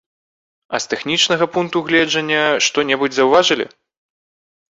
[0.75, 3.65] А з тэхнічнага пункту гледжання што-небудзь заўважылі?